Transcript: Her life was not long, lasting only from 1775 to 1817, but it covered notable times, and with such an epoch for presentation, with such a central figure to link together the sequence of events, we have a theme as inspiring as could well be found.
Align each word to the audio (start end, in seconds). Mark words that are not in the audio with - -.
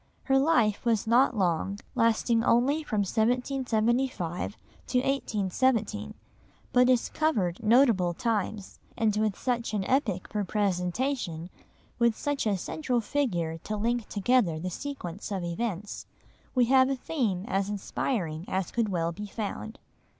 Her 0.23 0.39
life 0.39 0.83
was 0.83 1.05
not 1.05 1.37
long, 1.37 1.77
lasting 1.93 2.43
only 2.43 2.81
from 2.81 3.01
1775 3.01 4.57
to 4.87 4.97
1817, 4.97 6.15
but 6.73 6.89
it 6.89 7.11
covered 7.13 7.63
notable 7.63 8.15
times, 8.15 8.79
and 8.97 9.15
with 9.17 9.37
such 9.37 9.75
an 9.75 9.83
epoch 9.83 10.27
for 10.29 10.43
presentation, 10.43 11.51
with 11.99 12.17
such 12.17 12.47
a 12.47 12.57
central 12.57 12.99
figure 12.99 13.59
to 13.59 13.77
link 13.77 14.09
together 14.09 14.59
the 14.59 14.71
sequence 14.71 15.31
of 15.31 15.43
events, 15.43 16.07
we 16.55 16.65
have 16.65 16.89
a 16.89 16.95
theme 16.95 17.45
as 17.47 17.69
inspiring 17.69 18.43
as 18.47 18.71
could 18.71 18.89
well 18.89 19.11
be 19.11 19.27
found. 19.27 19.77